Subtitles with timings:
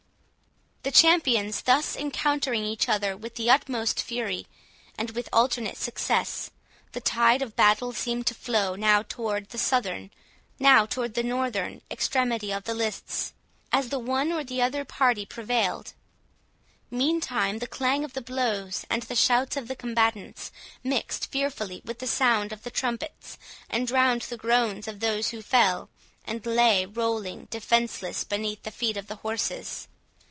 [0.83, 4.47] The champions thus encountering each other with the utmost fury,
[4.97, 6.49] and with alternate success,
[6.93, 10.09] the tide of battle seemed to flow now toward the southern,
[10.57, 13.31] now toward the northern extremity of the lists,
[13.71, 15.93] as the one or the other party prevailed.
[16.89, 20.51] Meantime the clang of the blows, and the shouts of the combatants,
[20.83, 23.37] mixed fearfully with the sound of the trumpets,
[23.69, 25.89] and drowned the groans of those who fell,
[26.25, 29.87] and lay rolling defenceless beneath the feet of the horses.